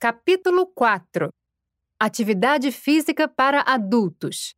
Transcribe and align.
Capítulo 0.00 0.64
4 0.64 1.28
Atividade 2.00 2.70
Física 2.70 3.26
para 3.26 3.64
Adultos. 3.66 4.54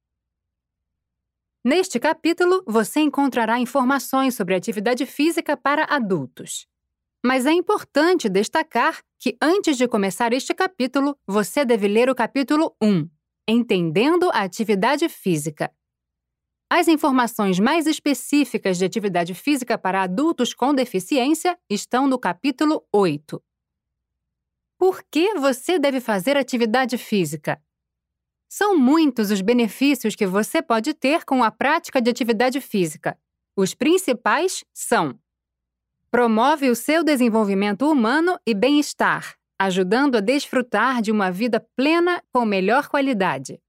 Neste 1.64 1.98
capítulo, 1.98 2.62
você 2.66 3.00
encontrará 3.00 3.58
informações 3.58 4.34
sobre 4.34 4.54
atividade 4.54 5.06
física 5.06 5.56
para 5.56 5.87
adultos. 5.88 6.66
Mas 7.24 7.46
é 7.46 7.53
importante 7.53 8.29
destacar 8.29 9.00
que 9.18 9.34
antes 9.40 9.79
de 9.79 9.88
começar 9.88 10.34
este 10.34 10.53
capítulo, 10.53 11.16
você 11.26 11.64
deve 11.64 11.88
ler 11.88 12.11
o 12.11 12.14
capítulo 12.14 12.77
1, 12.79 13.09
Entendendo 13.48 14.29
a 14.34 14.43
Atividade 14.43 15.09
Física. 15.09 15.72
As 16.70 16.86
informações 16.86 17.59
mais 17.59 17.86
específicas 17.86 18.77
de 18.77 18.84
atividade 18.84 19.32
física 19.32 19.79
para 19.79 20.02
adultos 20.02 20.52
com 20.52 20.75
deficiência 20.75 21.59
estão 21.70 22.07
no 22.07 22.18
capítulo 22.18 22.86
8. 22.93 23.43
Por 24.80 25.02
que 25.10 25.34
você 25.34 25.78
deve 25.78 26.00
fazer 26.00 26.38
atividade 26.38 26.96
física? 26.96 27.62
São 28.48 28.79
muitos 28.79 29.30
os 29.30 29.43
benefícios 29.43 30.16
que 30.16 30.26
você 30.26 30.62
pode 30.62 30.94
ter 30.94 31.26
com 31.26 31.44
a 31.44 31.50
prática 31.50 32.00
de 32.00 32.08
atividade 32.08 32.62
física. 32.62 33.14
Os 33.55 33.74
principais 33.74 34.64
são: 34.72 35.20
promove 36.11 36.70
o 36.70 36.74
seu 36.74 37.05
desenvolvimento 37.05 37.91
humano 37.91 38.38
e 38.47 38.55
bem-estar, 38.55 39.34
ajudando 39.61 40.16
a 40.16 40.20
desfrutar 40.20 41.02
de 41.02 41.12
uma 41.12 41.30
vida 41.30 41.60
plena 41.77 42.22
com 42.33 42.47
melhor 42.47 42.88
qualidade. 42.88 43.60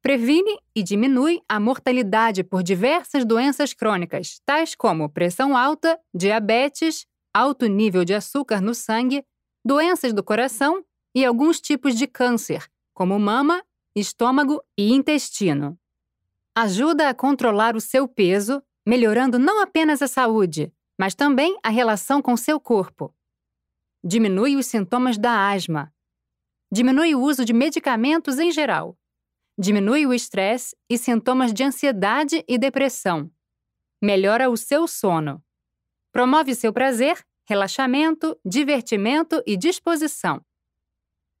Previne 0.00 0.60
e 0.76 0.80
diminui 0.84 1.42
a 1.48 1.58
mortalidade 1.58 2.44
por 2.44 2.62
diversas 2.62 3.24
doenças 3.24 3.74
crônicas, 3.74 4.40
tais 4.46 4.76
como 4.76 5.10
pressão 5.10 5.56
alta, 5.56 5.98
diabetes, 6.14 7.04
alto 7.34 7.66
nível 7.66 8.04
de 8.04 8.14
açúcar 8.14 8.60
no 8.60 8.76
sangue, 8.76 9.24
doenças 9.64 10.12
do 10.12 10.22
coração 10.22 10.84
e 11.14 11.24
alguns 11.24 11.60
tipos 11.60 11.94
de 11.94 12.06
câncer, 12.06 12.68
como 12.94 13.18
mama, 13.18 13.62
estômago 13.94 14.62
e 14.76 14.92
intestino. 14.92 15.78
Ajuda 16.54 17.08
a 17.08 17.14
controlar 17.14 17.76
o 17.76 17.80
seu 17.80 18.08
peso, 18.08 18.62
melhorando 18.86 19.38
não 19.38 19.60
apenas 19.60 20.02
a 20.02 20.08
saúde, 20.08 20.72
mas 20.98 21.14
também 21.14 21.58
a 21.62 21.68
relação 21.68 22.20
com 22.20 22.36
seu 22.36 22.60
corpo. 22.60 23.14
Diminui 24.02 24.56
os 24.56 24.66
sintomas 24.66 25.18
da 25.18 25.50
asma. 25.50 25.92
Diminui 26.72 27.14
o 27.14 27.20
uso 27.20 27.44
de 27.44 27.52
medicamentos 27.52 28.38
em 28.38 28.50
geral. 28.50 28.98
Diminui 29.58 30.06
o 30.06 30.14
estresse 30.14 30.74
e 30.88 30.96
sintomas 30.96 31.52
de 31.52 31.62
ansiedade 31.62 32.44
e 32.48 32.56
depressão. 32.56 33.30
Melhora 34.00 34.48
o 34.48 34.56
seu 34.56 34.86
sono. 34.88 35.42
Promove 36.12 36.54
seu 36.54 36.72
prazer 36.72 37.24
relaxamento, 37.50 38.38
divertimento 38.44 39.42
e 39.44 39.56
disposição. 39.56 40.40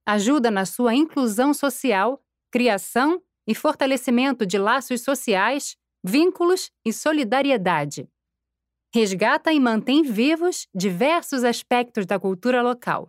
Ajuda 0.04 0.50
na 0.50 0.66
sua 0.66 0.92
inclusão 0.92 1.54
social, 1.54 2.20
criação 2.50 3.22
e 3.46 3.54
fortalecimento 3.54 4.44
de 4.44 4.58
laços 4.58 5.02
sociais, 5.02 5.76
vínculos 6.02 6.72
e 6.84 6.92
solidariedade. 6.92 8.08
Resgata 8.92 9.52
e 9.52 9.60
mantém 9.60 10.02
vivos 10.02 10.66
diversos 10.74 11.44
aspectos 11.44 12.04
da 12.06 12.18
cultura 12.18 12.60
local. 12.60 13.08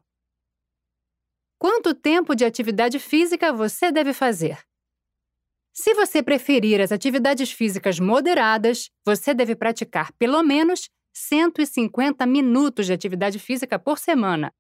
Quanto 1.58 1.96
tempo 1.96 2.36
de 2.36 2.46
atividade 2.46 3.00
física 3.00 3.52
você 3.52 3.92
deve 3.92 4.14
fazer? 4.14 4.64
Se 5.74 5.96
você 5.96 6.22
preferir 6.22 6.80
as 6.80 6.92
atividades 6.92 7.52
físicas 7.52 8.00
moderadas, 8.00 8.92
você 9.04 9.34
deve 9.34 9.56
praticar 9.56 10.12
pelo 10.20 10.44
menos 10.44 10.88
150 11.14 12.26
minutos 12.26 12.86
de 12.86 12.94
atividade 12.94 13.40
física 13.40 13.78
por 13.78 13.98
semana. 13.98 14.54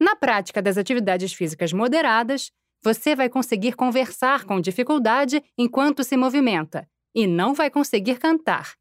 Na 0.00 0.14
prática 0.14 0.60
das 0.60 0.76
atividades 0.76 1.32
físicas 1.32 1.72
moderadas, 1.72 2.52
você 2.82 3.16
vai 3.16 3.28
conseguir 3.28 3.74
conversar 3.74 4.44
com 4.44 4.60
dificuldade 4.60 5.42
enquanto 5.56 6.04
se 6.04 6.16
movimenta 6.16 6.88
e 7.14 7.26
não 7.26 7.54
vai 7.54 7.70
conseguir 7.70 8.18
cantar. 8.18 8.74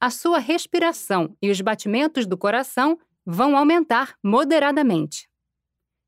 A 0.00 0.10
sua 0.10 0.38
respiração 0.38 1.36
e 1.40 1.50
os 1.50 1.60
batimentos 1.60 2.26
do 2.26 2.36
coração 2.36 2.98
vão 3.24 3.56
aumentar 3.56 4.16
moderadamente. 4.22 5.28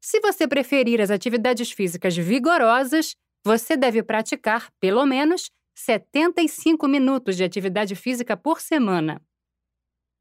Se 0.00 0.20
você 0.20 0.46
preferir 0.46 1.00
as 1.00 1.10
atividades 1.10 1.72
físicas 1.72 2.16
vigorosas, 2.16 3.16
você 3.44 3.76
deve 3.76 4.02
praticar 4.02 4.70
pelo 4.78 5.04
menos 5.06 5.50
75 5.74 6.86
minutos 6.86 7.36
de 7.36 7.44
atividade 7.44 7.94
física 7.94 8.36
por 8.36 8.60
semana. 8.60 9.20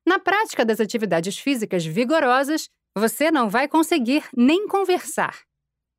Na 0.06 0.20
prática 0.20 0.64
das 0.64 0.80
atividades 0.80 1.38
físicas 1.38 1.86
vigorosas, 1.86 2.70
você 2.96 3.32
não 3.32 3.50
vai 3.50 3.68
conseguir 3.68 4.24
nem 4.36 4.68
conversar. 4.68 5.44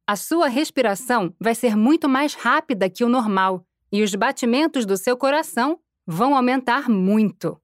A 0.06 0.14
sua 0.14 0.46
respiração 0.46 1.34
vai 1.40 1.54
ser 1.54 1.76
muito 1.76 2.08
mais 2.08 2.34
rápida 2.34 2.88
que 2.88 3.02
o 3.02 3.08
normal 3.08 3.66
e 3.90 4.02
os 4.02 4.14
batimentos 4.14 4.86
do 4.86 4.96
seu 4.96 5.16
coração 5.16 5.80
vão 6.06 6.36
aumentar 6.36 6.88
muito. 6.88 7.60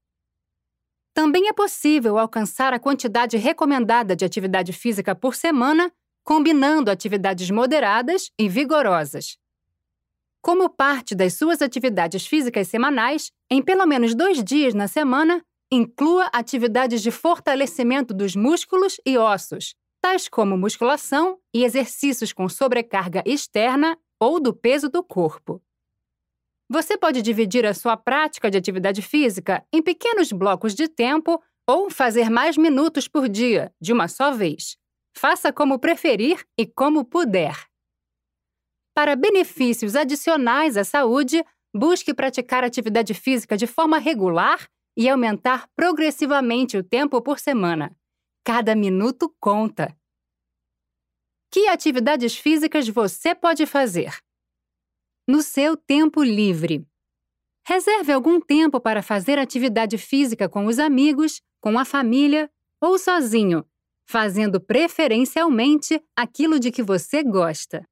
Também 1.14 1.48
é 1.48 1.52
possível 1.52 2.18
alcançar 2.18 2.72
a 2.72 2.80
quantidade 2.80 3.36
recomendada 3.36 4.16
de 4.16 4.24
atividade 4.24 4.72
física 4.72 5.14
por 5.14 5.34
semana, 5.34 5.92
combinando 6.24 6.90
atividades 6.90 7.50
moderadas 7.50 8.30
e 8.38 8.48
vigorosas. 8.48 9.36
Como 10.40 10.68
parte 10.68 11.14
das 11.14 11.34
suas 11.34 11.62
atividades 11.62 12.26
físicas 12.26 12.66
semanais, 12.66 13.30
em 13.48 13.62
pelo 13.62 13.86
menos 13.86 14.14
dois 14.14 14.42
dias 14.42 14.74
na 14.74 14.88
semana, 14.88 15.44
Inclua 15.74 16.26
atividades 16.34 17.00
de 17.00 17.10
fortalecimento 17.10 18.12
dos 18.12 18.36
músculos 18.36 19.00
e 19.06 19.16
ossos, 19.16 19.74
tais 20.02 20.28
como 20.28 20.54
musculação 20.54 21.38
e 21.54 21.64
exercícios 21.64 22.30
com 22.30 22.46
sobrecarga 22.46 23.22
externa 23.24 23.98
ou 24.20 24.38
do 24.38 24.52
peso 24.52 24.90
do 24.90 25.02
corpo. 25.02 25.62
Você 26.68 26.98
pode 26.98 27.22
dividir 27.22 27.64
a 27.64 27.72
sua 27.72 27.96
prática 27.96 28.50
de 28.50 28.58
atividade 28.58 29.00
física 29.00 29.66
em 29.72 29.80
pequenos 29.80 30.30
blocos 30.30 30.74
de 30.74 30.88
tempo 30.88 31.42
ou 31.66 31.88
fazer 31.88 32.28
mais 32.28 32.58
minutos 32.58 33.08
por 33.08 33.26
dia, 33.26 33.74
de 33.80 33.94
uma 33.94 34.08
só 34.08 34.30
vez. 34.30 34.76
Faça 35.16 35.50
como 35.50 35.78
preferir 35.78 36.46
e 36.58 36.66
como 36.66 37.02
puder. 37.02 37.56
Para 38.94 39.16
benefícios 39.16 39.96
adicionais 39.96 40.76
à 40.76 40.84
saúde, 40.84 41.42
busque 41.74 42.12
praticar 42.12 42.62
atividade 42.62 43.14
física 43.14 43.56
de 43.56 43.66
forma 43.66 43.96
regular 43.96 44.68
e 44.96 45.08
aumentar 45.08 45.68
progressivamente 45.74 46.76
o 46.76 46.82
tempo 46.82 47.20
por 47.22 47.38
semana. 47.38 47.96
Cada 48.44 48.74
minuto 48.74 49.34
conta. 49.40 49.96
Que 51.50 51.68
atividades 51.68 52.36
físicas 52.36 52.88
você 52.88 53.34
pode 53.34 53.66
fazer? 53.66 54.16
No 55.28 55.42
seu 55.42 55.76
tempo 55.76 56.22
livre. 56.22 56.86
Reserve 57.64 58.10
algum 58.10 58.40
tempo 58.40 58.80
para 58.80 59.02
fazer 59.02 59.38
atividade 59.38 59.96
física 59.96 60.48
com 60.48 60.66
os 60.66 60.78
amigos, 60.78 61.40
com 61.60 61.78
a 61.78 61.84
família 61.84 62.50
ou 62.80 62.98
sozinho, 62.98 63.64
fazendo 64.04 64.60
preferencialmente 64.60 66.02
aquilo 66.16 66.58
de 66.58 66.72
que 66.72 66.82
você 66.82 67.22
gosta. 67.22 67.86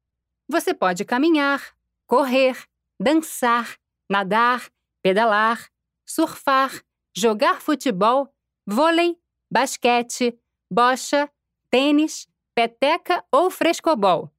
Você 0.49 0.73
pode 0.73 1.05
caminhar, 1.05 1.73
correr, 2.05 2.57
dançar, 2.99 3.77
nadar, 4.09 4.69
pedalar, 5.01 5.69
surfar, 6.05 6.83
jogar 7.15 7.61
futebol, 7.61 8.33
vôlei, 8.65 9.17
basquete, 9.51 10.37
bocha, 10.71 11.29
tênis, 11.69 12.27
peteca 12.55 13.23
ou 13.31 13.49
frescobol, 13.49 14.31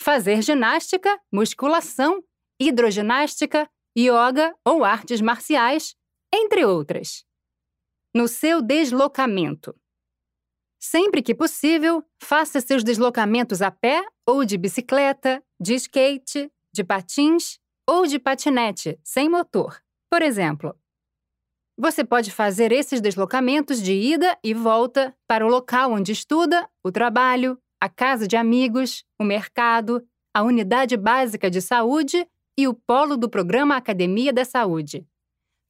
fazer 0.00 0.42
ginástica, 0.42 1.20
musculação, 1.32 2.22
hidroginástica, 2.58 3.70
yoga 3.96 4.54
ou 4.64 4.84
artes 4.84 5.20
marciais, 5.20 5.96
entre 6.32 6.64
outras. 6.64 7.24
No 8.14 8.28
seu 8.28 8.60
deslocamento. 8.60 9.74
Sempre 10.78 11.22
que 11.22 11.34
possível, 11.34 12.02
faça 12.22 12.60
seus 12.60 12.82
deslocamentos 12.82 13.60
a 13.60 13.70
pé 13.70 14.02
ou 14.26 14.44
de 14.44 14.56
bicicleta, 14.56 15.42
de 15.60 15.74
skate, 15.74 16.50
de 16.72 16.82
patins 16.82 17.58
ou 17.86 18.06
de 18.06 18.18
patinete 18.18 18.98
sem 19.04 19.28
motor. 19.28 19.82
Por 20.10 20.22
exemplo, 20.22 20.74
você 21.80 22.04
pode 22.04 22.30
fazer 22.30 22.72
esses 22.72 23.00
deslocamentos 23.00 23.82
de 23.82 23.94
ida 23.94 24.38
e 24.44 24.52
volta 24.52 25.16
para 25.26 25.46
o 25.46 25.48
local 25.48 25.92
onde 25.92 26.12
estuda, 26.12 26.68
o 26.84 26.92
trabalho, 26.92 27.58
a 27.80 27.88
casa 27.88 28.28
de 28.28 28.36
amigos, 28.36 29.02
o 29.18 29.24
mercado, 29.24 30.06
a 30.34 30.42
unidade 30.42 30.94
básica 30.94 31.50
de 31.50 31.62
saúde 31.62 32.28
e 32.58 32.68
o 32.68 32.74
polo 32.74 33.16
do 33.16 33.30
programa 33.30 33.76
Academia 33.76 34.30
da 34.30 34.44
Saúde. 34.44 35.06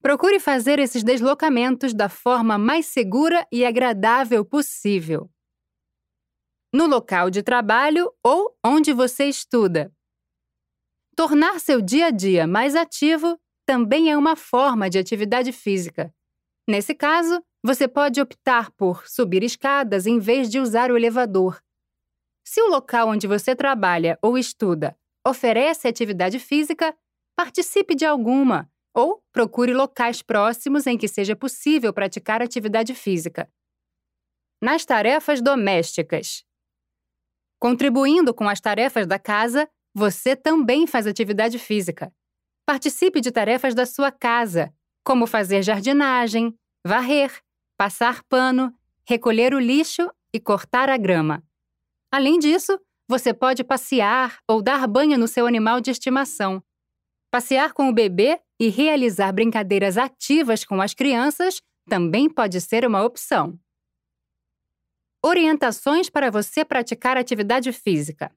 Procure 0.03 0.41
fazer 0.41 0.81
esses 0.81 1.05
deslocamentos 1.05 1.95
da 1.95 2.09
forma 2.09 2.59
mais 2.59 2.87
segura 2.87 3.47
e 3.53 3.65
agradável 3.65 4.45
possível. 4.45 5.31
No 6.75 6.87
local 6.87 7.31
de 7.31 7.41
trabalho 7.41 8.13
ou 8.25 8.57
onde 8.65 8.93
você 8.93 9.27
estuda. 9.27 9.93
Tornar 11.15 11.61
seu 11.61 11.81
dia 11.81 12.07
a 12.07 12.11
dia 12.11 12.49
mais 12.49 12.75
ativo 12.75 13.39
também 13.71 14.11
é 14.11 14.19
uma 14.19 14.35
forma 14.35 14.91
de 14.91 14.99
atividade 14.99 15.53
física. 15.53 16.13
Nesse 16.69 16.93
caso, 16.93 17.41
você 17.65 17.87
pode 17.87 18.21
optar 18.21 18.73
por 18.73 19.07
subir 19.07 19.45
escadas 19.45 20.09
em 20.09 20.19
vez 20.19 20.51
de 20.51 20.59
usar 20.59 20.91
o 20.91 20.97
elevador. 20.97 21.63
Se 22.45 22.61
o 22.61 22.67
local 22.67 23.11
onde 23.11 23.29
você 23.29 23.55
trabalha 23.55 24.19
ou 24.21 24.37
estuda 24.37 24.99
oferece 25.25 25.87
atividade 25.87 26.41
física, 26.41 26.99
participe 27.37 27.95
de 27.95 28.05
alguma 28.05 28.69
ou 28.93 29.23
procure 29.31 29.73
locais 29.73 30.21
próximos 30.21 30.85
em 30.89 30.99
que 30.99 31.07
seja 31.07 31.37
possível 31.37 31.93
praticar 31.93 32.43
atividade 32.43 32.93
física. 32.93 33.49
Nas 34.61 34.85
tarefas 34.85 35.41
domésticas. 35.41 36.45
Contribuindo 37.61 38.35
com 38.35 38.49
as 38.49 38.61
tarefas 38.61 39.07
da 39.07 39.17
casa, 39.21 39.71
você 39.95 40.35
também 40.35 40.89
faz 40.89 41.07
atividade 41.07 41.57
física. 41.57 42.13
Participe 42.71 43.21
de 43.21 43.33
tarefas 43.33 43.75
da 43.75 43.85
sua 43.85 44.13
casa, 44.13 44.73
como 45.05 45.27
fazer 45.27 45.61
jardinagem, 45.61 46.57
varrer, 46.87 47.43
passar 47.77 48.23
pano, 48.29 48.73
recolher 49.05 49.53
o 49.53 49.59
lixo 49.59 50.09
e 50.33 50.39
cortar 50.39 50.89
a 50.89 50.97
grama. 50.97 51.43
Além 52.13 52.39
disso, 52.39 52.81
você 53.09 53.35
pode 53.35 53.65
passear 53.65 54.39
ou 54.47 54.63
dar 54.63 54.87
banho 54.87 55.19
no 55.19 55.27
seu 55.27 55.49
animal 55.49 55.81
de 55.81 55.91
estimação. 55.91 56.63
Passear 57.29 57.73
com 57.73 57.89
o 57.89 57.93
bebê 57.93 58.41
e 58.61 58.69
realizar 58.69 59.33
brincadeiras 59.33 59.99
ativas 59.99 60.65
com 60.65 60.81
as 60.81 60.95
crianças 60.95 61.61
também 61.89 62.31
pode 62.31 62.61
ser 62.61 62.87
uma 62.87 63.03
opção. 63.03 63.59
Orientações 65.21 66.09
para 66.09 66.31
você 66.31 66.65
praticar 66.65 67.17
atividade 67.17 67.73
física. 67.73 68.31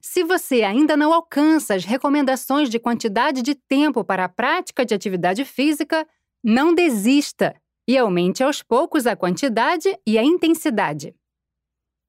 Se 0.00 0.22
você 0.22 0.62
ainda 0.62 0.96
não 0.96 1.12
alcança 1.12 1.74
as 1.74 1.84
recomendações 1.84 2.70
de 2.70 2.78
quantidade 2.78 3.42
de 3.42 3.54
tempo 3.54 4.04
para 4.04 4.24
a 4.24 4.28
prática 4.28 4.84
de 4.84 4.94
atividade 4.94 5.44
física, 5.44 6.06
não 6.42 6.74
desista 6.74 7.54
e 7.86 7.96
aumente 7.96 8.42
aos 8.42 8.62
poucos 8.62 9.06
a 9.06 9.16
quantidade 9.16 9.98
e 10.06 10.18
a 10.18 10.22
intensidade. 10.22 11.14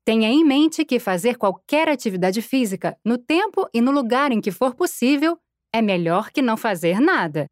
Tenha 0.05 0.29
em 0.29 0.43
mente 0.43 0.83
que 0.85 0.99
fazer 0.99 1.37
qualquer 1.37 1.87
atividade 1.87 2.41
física 2.41 2.97
no 3.03 3.17
tempo 3.17 3.67
e 3.73 3.81
no 3.81 3.91
lugar 3.91 4.31
em 4.31 4.41
que 4.41 4.51
for 4.51 4.75
possível 4.75 5.37
é 5.73 5.81
melhor 5.81 6.31
que 6.31 6.41
não 6.41 6.57
fazer 6.57 6.99
nada. 6.99 7.47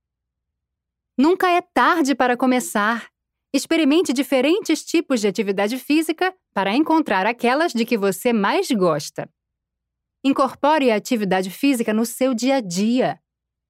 Nunca 1.18 1.50
é 1.50 1.62
tarde 1.62 2.14
para 2.14 2.38
começar. 2.38 3.10
Experimente 3.54 4.12
diferentes 4.12 4.84
tipos 4.84 5.22
de 5.22 5.28
atividade 5.28 5.78
física 5.78 6.36
para 6.54 6.76
encontrar 6.76 7.26
aquelas 7.26 7.74
de 7.74 7.86
que 7.86 7.98
você 7.98 8.34
mais 8.34 8.70
gosta. 8.72 9.30
Incorpore 10.28 10.92
a 10.92 10.96
atividade 10.98 11.50
física 11.50 11.94
no 11.94 12.06
seu 12.06 12.34
dia 12.34 12.58
a 12.58 12.60
dia. 12.60 13.18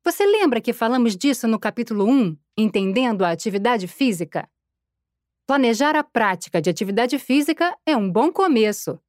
Você 0.04 0.25
lembra 0.25 0.59
que 0.59 0.74
falamos 0.74 1.15
disso 1.15 1.48
no 1.48 1.59
capítulo 1.59 2.09
1, 2.09 2.36
Entendendo 2.57 3.24
a 3.24 3.30
Atividade 3.30 3.88
Física? 3.88 4.50
Planejar 5.45 5.95
a 5.95 6.04
prática 6.04 6.59
de 6.59 6.68
atividade 6.68 7.19
física 7.19 7.77
é 7.86 7.95
um 7.95 8.12
bom 8.12 8.31
começo. 8.31 9.00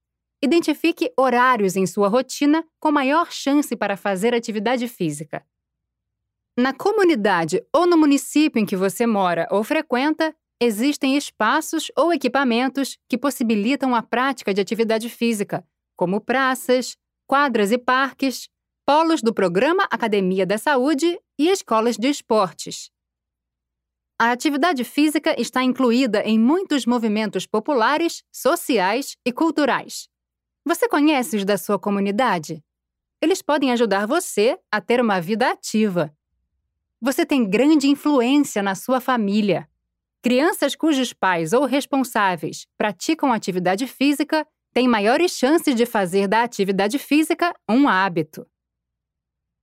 Identifique 0.42 1.10
horários 1.16 1.74
em 1.74 1.86
sua 1.86 2.08
rotina 2.08 2.62
com 2.78 2.92
maior 2.92 3.32
chance 3.32 3.74
para 3.74 3.96
fazer 3.96 4.34
atividade 4.34 4.86
física. 4.86 5.42
Na 6.54 6.74
comunidade 6.74 7.64
ou 7.74 7.86
no 7.86 7.96
município 7.96 8.60
em 8.60 8.66
que 8.66 8.76
você 8.76 9.06
mora 9.06 9.48
ou 9.50 9.64
frequenta, 9.64 10.36
existem 10.60 11.16
espaços 11.16 11.90
ou 11.96 12.12
equipamentos 12.12 12.98
que 13.08 13.16
possibilitam 13.16 13.94
a 13.94 14.02
prática 14.02 14.52
de 14.52 14.60
atividade 14.60 15.08
física, 15.08 15.66
como 15.96 16.20
praças, 16.20 16.94
quadras 17.28 17.70
e 17.70 17.76
parques, 17.76 18.48
polos 18.86 19.20
do 19.20 19.34
programa 19.34 19.86
Academia 19.90 20.46
da 20.46 20.56
Saúde 20.56 21.20
e 21.38 21.50
escolas 21.50 21.98
de 21.98 22.08
esportes. 22.08 22.90
A 24.18 24.32
atividade 24.32 24.82
física 24.82 25.38
está 25.38 25.62
incluída 25.62 26.22
em 26.22 26.38
muitos 26.38 26.86
movimentos 26.86 27.46
populares, 27.46 28.24
sociais 28.32 29.14
e 29.26 29.30
culturais. 29.30 30.08
Você 30.64 30.88
conhece 30.88 31.36
os 31.36 31.44
da 31.44 31.58
sua 31.58 31.78
comunidade? 31.78 32.64
Eles 33.20 33.42
podem 33.42 33.72
ajudar 33.72 34.06
você 34.06 34.58
a 34.72 34.80
ter 34.80 34.98
uma 34.98 35.20
vida 35.20 35.50
ativa. 35.50 36.10
Você 36.98 37.26
tem 37.26 37.48
grande 37.48 37.88
influência 37.88 38.62
na 38.62 38.74
sua 38.74 39.02
família. 39.02 39.68
Crianças 40.22 40.74
cujos 40.74 41.12
pais 41.12 41.52
ou 41.52 41.66
responsáveis 41.66 42.66
praticam 42.78 43.34
atividade 43.34 43.86
física 43.86 44.46
têm 44.72 44.88
maiores 44.88 45.32
chances 45.32 45.74
de 45.74 45.86
fazer 45.86 46.28
da 46.28 46.42
atividade 46.42 46.98
física 46.98 47.54
um 47.68 47.88
hábito. 47.88 48.46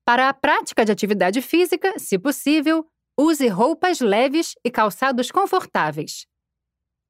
Para 0.05 0.29
a 0.29 0.33
prática 0.33 0.85
de 0.85 0.91
atividade 0.91 1.41
física, 1.41 1.97
se 1.97 2.19
possível, 2.19 2.85
use 3.17 3.47
roupas 3.47 3.99
leves 3.99 4.53
e 4.63 4.69
calçados 4.69 5.31
confortáveis. 5.31 6.27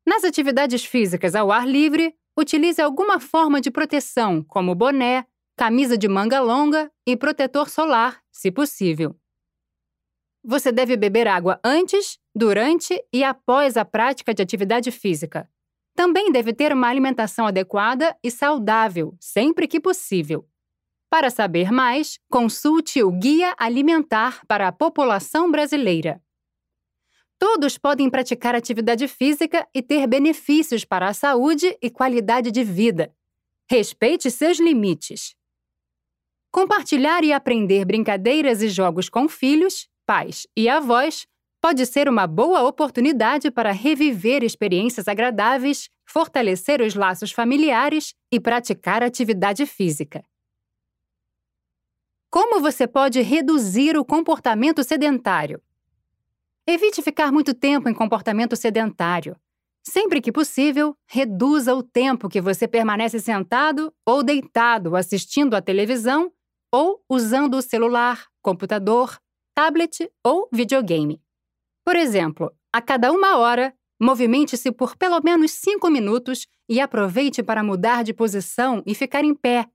Nas 0.05 0.23
atividades 0.23 0.85
físicas 0.85 1.35
ao 1.35 1.51
ar 1.51 1.67
livre, 1.67 2.15
utilize 2.37 2.81
alguma 2.81 3.19
forma 3.19 3.59
de 3.59 3.71
proteção, 3.71 4.43
como 4.43 4.75
boné, 4.75 5.25
camisa 5.57 5.97
de 5.97 6.07
manga 6.07 6.39
longa 6.39 6.91
e 7.07 7.17
protetor 7.17 7.69
solar, 7.69 8.21
se 8.31 8.51
possível. 8.51 9.19
Você 10.43 10.71
deve 10.71 10.95
beber 10.95 11.27
água 11.27 11.59
antes, 11.63 12.19
durante 12.35 13.03
e 13.11 13.23
após 13.23 13.75
a 13.77 13.83
prática 13.83 14.33
de 14.33 14.43
atividade 14.43 14.91
física. 14.91 15.49
Também 15.95 16.31
deve 16.31 16.53
ter 16.53 16.73
uma 16.73 16.89
alimentação 16.89 17.47
adequada 17.47 18.15
e 18.21 18.29
saudável, 18.29 19.15
sempre 19.19 19.67
que 19.67 19.79
possível. 19.79 20.47
Para 21.09 21.29
saber 21.29 21.71
mais, 21.71 22.19
consulte 22.29 23.01
o 23.01 23.09
Guia 23.11 23.55
Alimentar 23.57 24.45
para 24.47 24.67
a 24.67 24.71
População 24.71 25.49
Brasileira. 25.49 26.21
Todos 27.39 27.77
podem 27.77 28.09
praticar 28.09 28.55
atividade 28.55 29.07
física 29.07 29.67
e 29.73 29.81
ter 29.81 30.05
benefícios 30.07 30.83
para 30.83 31.07
a 31.07 31.13
saúde 31.13 31.77
e 31.81 31.89
qualidade 31.89 32.51
de 32.51 32.63
vida. 32.63 33.13
Respeite 33.69 34.29
seus 34.29 34.59
limites. 34.59 35.35
Compartilhar 36.51 37.23
e 37.23 37.33
aprender 37.33 37.85
brincadeiras 37.85 38.61
e 38.61 38.69
jogos 38.69 39.09
com 39.09 39.27
filhos 39.27 39.89
pais 40.05 40.47
e 40.55 40.69
avós, 40.69 41.27
pode 41.65 41.83
ser 41.87 42.07
uma 42.07 42.27
boa 42.27 42.61
oportunidade 42.61 43.49
para 43.49 43.71
reviver 43.71 44.43
experiências 44.43 45.07
agradáveis, 45.07 45.89
fortalecer 46.05 46.79
os 46.79 46.93
laços 46.93 47.31
familiares 47.31 48.13
e 48.31 48.39
praticar 48.39 49.01
atividade 49.01 49.65
física. 49.65 50.23
Como 52.29 52.61
você 52.61 52.85
pode 52.85 53.19
reduzir 53.19 53.97
o 53.97 54.05
comportamento 54.05 54.83
sedentário? 54.83 55.59
Evite 56.67 57.01
ficar 57.01 57.31
muito 57.31 57.51
tempo 57.51 57.89
em 57.89 57.95
comportamento 57.95 58.55
sedentário. 58.55 59.35
Sempre 59.81 60.21
que 60.21 60.31
possível, 60.31 60.95
reduza 61.07 61.73
o 61.73 61.81
tempo 61.81 62.29
que 62.29 62.41
você 62.41 62.67
permanece 62.67 63.19
sentado 63.19 63.91
ou 64.05 64.21
deitado 64.21 64.95
assistindo 64.95 65.55
à 65.55 65.61
televisão 65.63 66.31
ou 66.71 67.03
usando 67.09 67.55
o 67.55 67.61
celular, 67.63 68.27
computador, 68.39 69.19
tablet 69.55 70.11
ou 70.23 70.47
videogame. 70.53 71.24
Por 71.85 71.95
exemplo, 71.95 72.51
a 72.73 72.81
cada 72.81 73.11
uma 73.11 73.37
hora, 73.37 73.71
movimente-se 74.01 74.71
por 74.71 74.97
pelo 74.97 75.21
menos 75.21 75.51
cinco 75.51 75.89
minutos 75.91 76.47
e 76.67 76.81
aproveite 76.81 77.43
para 77.43 77.63
mudar 77.63 78.03
de 78.03 78.11
posição 78.11 78.81
e 78.87 78.95
ficar 78.95 79.23
em 79.23 79.35
pé, 79.35 79.67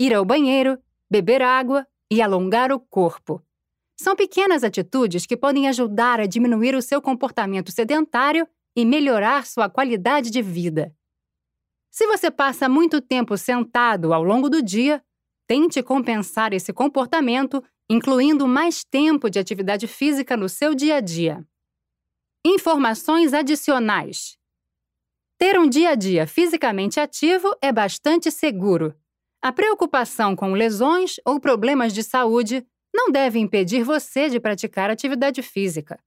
ir 0.00 0.14
ao 0.14 0.24
banheiro, 0.24 0.78
beber 1.10 1.42
água 1.42 1.84
e 2.10 2.22
alongar 2.22 2.70
o 2.70 2.78
corpo. 2.78 3.42
São 3.98 4.14
pequenas 4.14 4.62
atitudes 4.62 5.26
que 5.26 5.36
podem 5.36 5.68
ajudar 5.68 6.20
a 6.20 6.26
diminuir 6.26 6.76
o 6.76 6.82
seu 6.82 7.02
comportamento 7.02 7.72
sedentário 7.72 8.46
e 8.76 8.84
melhorar 8.84 9.44
sua 9.44 9.68
qualidade 9.68 10.30
de 10.30 10.42
vida. 10.42 10.94
Se 11.90 12.06
você 12.06 12.30
passa 12.30 12.68
muito 12.68 13.00
tempo 13.00 13.36
sentado 13.36 14.12
ao 14.12 14.22
longo 14.22 14.48
do 14.48 14.62
dia, 14.62 15.02
tente 15.48 15.82
compensar 15.82 16.52
esse 16.52 16.72
comportamento 16.72 17.62
incluindo 17.88 18.46
mais 18.46 18.84
tempo 18.84 19.30
de 19.30 19.38
atividade 19.38 19.86
física 19.86 20.36
no 20.36 20.48
seu 20.48 20.74
dia 20.74 20.96
a 20.96 21.00
dia. 21.00 21.46
Informações 22.48 23.34
adicionais. 23.34 24.38
Ter 25.36 25.58
um 25.58 25.68
dia 25.68 25.90
a 25.90 25.94
dia 25.96 26.28
fisicamente 26.28 27.00
ativo 27.00 27.52
é 27.60 27.72
bastante 27.72 28.30
seguro. 28.30 28.94
A 29.42 29.50
preocupação 29.50 30.36
com 30.36 30.52
lesões 30.52 31.16
ou 31.24 31.40
problemas 31.40 31.92
de 31.92 32.04
saúde 32.04 32.64
não 32.94 33.10
deve 33.10 33.40
impedir 33.40 33.82
você 33.82 34.28
de 34.28 34.38
praticar 34.38 34.88
atividade 34.90 35.42
física. 35.42 35.98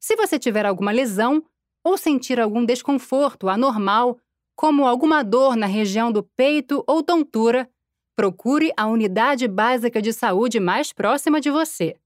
Se 0.00 0.16
você 0.16 0.38
tiver 0.38 0.64
alguma 0.64 0.92
lesão 0.92 1.44
ou 1.84 1.98
sentir 1.98 2.40
algum 2.40 2.64
desconforto 2.64 3.46
anormal, 3.46 4.18
como 4.56 4.86
alguma 4.86 5.22
dor 5.22 5.56
na 5.56 5.66
região 5.66 6.10
do 6.10 6.22
peito 6.22 6.82
ou 6.86 7.02
tontura, 7.02 7.68
procure 8.16 8.72
a 8.78 8.86
unidade 8.86 9.46
básica 9.46 10.00
de 10.00 10.14
saúde 10.14 10.58
mais 10.58 10.90
próxima 10.90 11.38
de 11.38 11.50
você. 11.50 12.00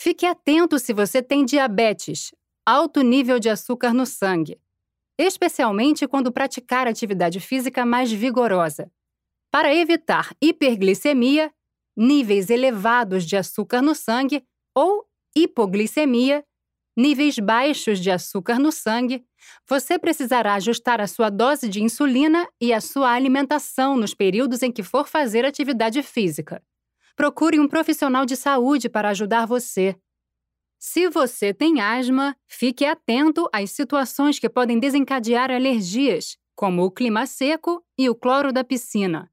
Fique 0.00 0.24
atento 0.24 0.78
se 0.78 0.92
você 0.92 1.20
tem 1.20 1.44
diabetes, 1.44 2.32
alto 2.64 3.02
nível 3.02 3.40
de 3.40 3.48
açúcar 3.48 3.92
no 3.92 4.06
sangue, 4.06 4.56
especialmente 5.18 6.06
quando 6.06 6.30
praticar 6.30 6.86
atividade 6.86 7.40
física 7.40 7.84
mais 7.84 8.12
vigorosa. 8.12 8.88
Para 9.50 9.74
evitar 9.74 10.32
hiperglicemia, 10.40 11.52
níveis 11.96 12.48
elevados 12.48 13.26
de 13.26 13.36
açúcar 13.36 13.82
no 13.82 13.92
sangue 13.92 14.44
ou 14.72 15.04
hipoglicemia, 15.36 16.44
níveis 16.96 17.36
baixos 17.40 17.98
de 17.98 18.12
açúcar 18.12 18.60
no 18.60 18.70
sangue, 18.70 19.26
você 19.68 19.98
precisará 19.98 20.54
ajustar 20.54 21.00
a 21.00 21.08
sua 21.08 21.28
dose 21.28 21.68
de 21.68 21.82
insulina 21.82 22.48
e 22.60 22.72
a 22.72 22.80
sua 22.80 23.10
alimentação 23.10 23.96
nos 23.96 24.14
períodos 24.14 24.62
em 24.62 24.70
que 24.70 24.84
for 24.84 25.08
fazer 25.08 25.44
atividade 25.44 26.04
física. 26.04 26.62
Procure 27.18 27.58
um 27.58 27.66
profissional 27.66 28.24
de 28.24 28.36
saúde 28.36 28.88
para 28.88 29.08
ajudar 29.08 29.44
você. 29.44 29.96
Se 30.78 31.08
você 31.08 31.52
tem 31.52 31.80
asma, 31.80 32.36
fique 32.46 32.84
atento 32.84 33.48
às 33.52 33.72
situações 33.72 34.38
que 34.38 34.48
podem 34.48 34.78
desencadear 34.78 35.50
alergias, 35.50 36.38
como 36.54 36.84
o 36.84 36.92
clima 36.92 37.26
seco 37.26 37.84
e 37.98 38.08
o 38.08 38.14
cloro 38.14 38.52
da 38.52 38.62
piscina. 38.62 39.28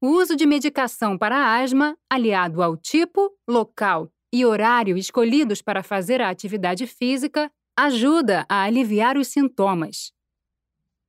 O 0.00 0.12
uso 0.12 0.34
de 0.34 0.46
medicação 0.46 1.18
para 1.18 1.60
asma, 1.60 1.94
aliado 2.08 2.62
ao 2.62 2.74
tipo, 2.74 3.30
local 3.46 4.10
e 4.32 4.46
horário 4.46 4.96
escolhidos 4.96 5.60
para 5.60 5.82
fazer 5.82 6.22
a 6.22 6.30
atividade 6.30 6.86
física, 6.86 7.52
ajuda 7.78 8.46
a 8.48 8.62
aliviar 8.62 9.18
os 9.18 9.28
sintomas. 9.28 10.10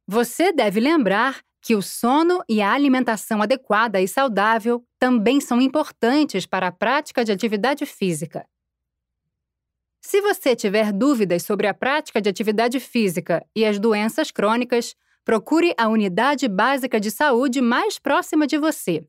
Você 0.06 0.52
deve 0.52 0.82
lembrar 0.82 1.42
que 1.68 1.76
o 1.76 1.82
sono 1.82 2.42
e 2.48 2.62
a 2.62 2.72
alimentação 2.72 3.42
adequada 3.42 4.00
e 4.00 4.08
saudável 4.08 4.88
também 4.98 5.42
são 5.42 5.60
importantes 5.60 6.46
para 6.46 6.68
a 6.68 6.72
prática 6.72 7.26
de 7.26 7.32
atividade 7.34 7.86
física. 7.86 8.48
Se 10.02 10.22
você 10.22 10.56
tiver 10.56 10.94
dúvidas 10.94 11.44
sobre 11.44 11.68
a 11.68 11.74
prática 11.74 12.22
de 12.22 12.30
atividade 12.30 12.80
física 12.80 13.46
e 13.54 13.66
as 13.66 13.78
doenças 13.80 14.32
crônicas, 14.32 14.96
procure 15.26 15.76
a 15.78 15.90
unidade 15.90 16.48
básica 16.48 17.02
de 17.02 17.12
saúde 17.12 17.60
mais 17.60 18.00
próxima 18.00 18.48
de 18.48 18.58
você. 18.58 19.06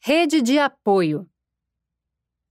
Rede 0.00 0.40
de 0.40 0.58
apoio. 0.58 1.28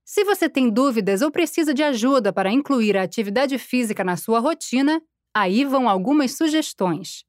Se 0.03 0.23
você 0.23 0.47
tem 0.47 0.69
dúvidas 0.69 1.23
ou 1.23 1.31
precisa 1.31 1.73
de 1.73 1.81
ajuda 1.81 2.31
para 2.31 2.51
incluir 2.51 2.95
a 2.95 3.01
atividade 3.01 3.57
física 3.57 4.03
na 4.03 4.15
sua 4.15 4.37
rotina, 4.37 5.01
aí 5.33 5.65
vão 5.65 5.89
algumas 5.89 6.37
sugestões. 6.37 7.25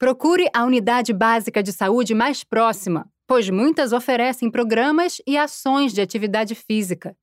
Procure 0.00 0.48
a 0.54 0.64
unidade 0.64 1.12
básica 1.12 1.62
de 1.62 1.74
saúde 1.74 2.14
mais 2.14 2.42
próxima, 2.42 3.06
pois 3.26 3.50
muitas 3.50 3.92
oferecem 3.92 4.50
programas 4.50 5.20
e 5.26 5.36
ações 5.36 5.92
de 5.92 6.00
atividade 6.00 6.54
física. 6.54 7.14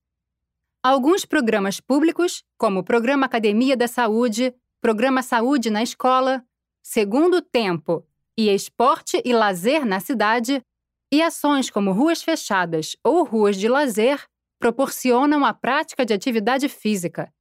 Alguns 0.84 1.26
programas 1.26 1.80
públicos, 1.80 2.44
como 2.56 2.82
o 2.82 2.84
Programa 2.84 3.26
Academia 3.26 3.76
da 3.76 3.88
Saúde, 3.88 4.54
Programa 4.80 5.24
Saúde 5.24 5.72
na 5.72 5.82
Escola, 5.82 6.46
Segundo 6.84 7.42
Tempo 7.42 8.06
e 8.38 8.48
Esporte 8.48 9.20
e 9.26 9.34
Lazer 9.34 9.84
na 9.84 10.00
Cidade, 10.00 10.64
e 11.12 11.20
ações 11.20 11.72
como 11.72 11.92
ruas 11.92 12.22
fechadas 12.22 12.96
ou 13.04 13.24
ruas 13.24 13.58
de 13.58 13.68
lazer 13.68 14.24
proporcionam 14.60 15.44
a 15.44 15.52
prática 15.52 16.06
de 16.06 16.14
atividade 16.14 16.70
física. 16.70 17.34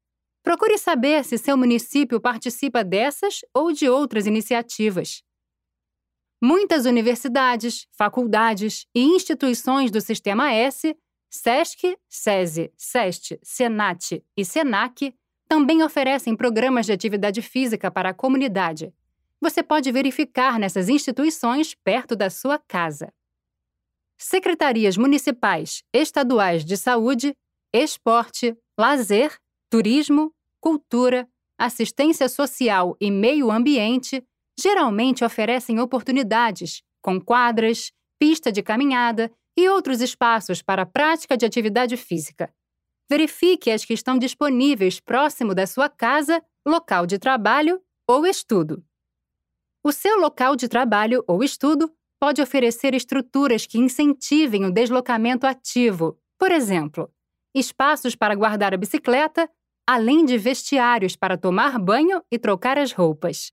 Procure 0.42 0.78
saber 0.78 1.24
se 1.24 1.36
seu 1.36 1.58
município 1.58 2.20
participa 2.20 2.82
dessas 2.82 3.40
ou 3.52 3.70
de 3.70 3.86
outras 3.86 4.26
iniciativas. 4.26 5.25
Muitas 6.40 6.84
universidades, 6.84 7.86
faculdades 7.92 8.86
e 8.94 9.02
instituições 9.02 9.90
do 9.90 10.00
Sistema 10.00 10.52
S, 10.52 10.94
SESC, 11.30 11.96
SESI, 12.08 12.72
SEST, 12.76 13.38
SENAT 13.42 14.22
e 14.36 14.44
SENAC 14.44 15.14
também 15.48 15.82
oferecem 15.82 16.36
programas 16.36 16.86
de 16.86 16.92
atividade 16.92 17.40
física 17.40 17.90
para 17.90 18.10
a 18.10 18.14
comunidade. 18.14 18.92
Você 19.40 19.62
pode 19.62 19.90
verificar 19.90 20.58
nessas 20.58 20.88
instituições 20.88 21.74
perto 21.74 22.14
da 22.14 22.28
sua 22.28 22.58
casa. 22.58 23.12
Secretarias 24.18 24.96
municipais, 24.96 25.84
estaduais 25.92 26.64
de 26.64 26.76
saúde, 26.76 27.36
esporte, 27.72 28.56
lazer, 28.78 29.38
turismo, 29.70 30.34
cultura, 30.60 31.28
assistência 31.58 32.28
social 32.28 32.96
e 33.00 33.10
meio 33.10 33.50
ambiente 33.50 34.22
geralmente 34.58 35.24
oferecem 35.24 35.78
oportunidades, 35.80 36.82
com 37.02 37.20
quadras, 37.20 37.92
pista 38.18 38.50
de 38.50 38.62
caminhada 38.62 39.30
e 39.56 39.68
outros 39.68 40.00
espaços 40.00 40.62
para 40.62 40.82
a 40.82 40.86
prática 40.86 41.36
de 41.36 41.46
atividade 41.46 41.96
física. 41.96 42.52
Verifique 43.08 43.70
as 43.70 43.84
que 43.84 43.94
estão 43.94 44.18
disponíveis 44.18 44.98
próximo 44.98 45.54
da 45.54 45.66
sua 45.66 45.88
casa, 45.88 46.42
local 46.66 47.06
de 47.06 47.18
trabalho 47.18 47.80
ou 48.08 48.26
estudo. 48.26 48.84
O 49.84 49.92
seu 49.92 50.18
local 50.18 50.56
de 50.56 50.68
trabalho 50.68 51.22
ou 51.28 51.44
estudo 51.44 51.92
pode 52.20 52.42
oferecer 52.42 52.94
estruturas 52.94 53.66
que 53.66 53.78
incentivem 53.78 54.64
o 54.64 54.72
deslocamento 54.72 55.46
ativo, 55.46 56.18
por 56.38 56.50
exemplo, 56.50 57.08
espaços 57.54 58.16
para 58.16 58.34
guardar 58.34 58.74
a 58.74 58.76
bicicleta, 58.76 59.48
além 59.86 60.24
de 60.24 60.36
vestiários 60.36 61.14
para 61.14 61.38
tomar 61.38 61.78
banho 61.78 62.20
e 62.30 62.38
trocar 62.38 62.78
as 62.78 62.92
roupas. 62.92 63.52